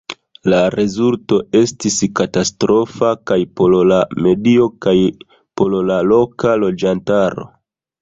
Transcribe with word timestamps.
La 0.51 0.61
rezulto 0.75 1.37
estis 1.59 1.97
katastrofa 2.21 3.11
kaj 3.33 3.39
por 3.61 3.77
la 3.93 4.01
medio 4.29 4.69
kaj 4.89 4.97
por 5.35 5.81
la 5.95 6.03
loka 6.11 6.61
loĝantaro. 6.67 7.51